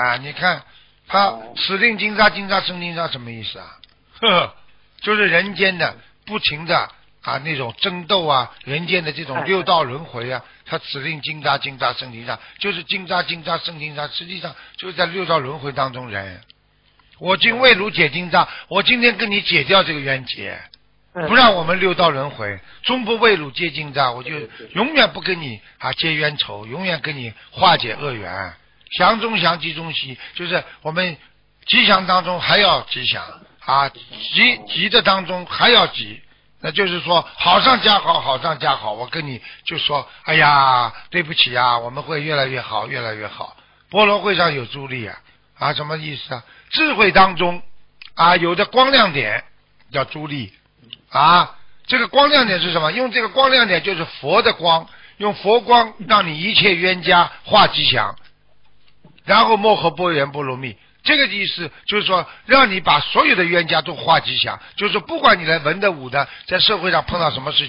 [0.00, 0.62] 啊，你看
[1.06, 3.66] 他哦死令金沙金沙生金沙什么意思啊？
[4.20, 4.54] 呵呵，
[5.00, 6.90] 就是人间的不停的
[7.22, 16.40] 啊那种争斗啊，人间的这种哎六道轮回啊，他指令金沙金沙生金沙，就是金沙金沙生金沙，实际上就是在六道轮回当中人。
[17.18, 20.58] 我今为汝解金沙，我今天跟你解掉这个冤结，
[21.14, 24.30] 嗯不让我们六道轮回，终不为汝结金沙，我就
[24.74, 28.54] 永远不跟你啊结冤仇，永远跟你化解恶缘。
[28.90, 31.16] 祥中祥，吉中喜，就是我们
[31.66, 33.22] 吉祥当中还要吉祥
[33.64, 36.20] 啊，吉吉的当中还要吉，
[36.60, 38.92] 那就是说好上加好，好上加好。
[38.92, 43.56] 我跟你就说，哎呀，对不起啊，我们会越来越好，越来越好。
[43.90, 45.18] 菠萝会上有助力啊，
[45.58, 46.44] 啊，什么意思啊？
[46.70, 47.62] 智慧当中
[48.14, 49.44] 啊，有的光亮点
[49.92, 50.52] 叫助力
[51.10, 52.90] 啊，这个光亮点是什么？
[52.92, 54.88] 用这个光亮点就是佛的光，
[55.18, 58.16] 用佛光让你一切冤家化吉祥。
[59.30, 67.64] 然后莫和波缘波罗蜜，这个意思就是说，让你把所有的冤家都化吉祥，就是说不管你来文的武的，在社会上碰到什么事，